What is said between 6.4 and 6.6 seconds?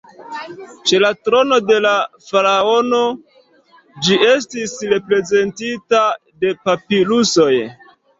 de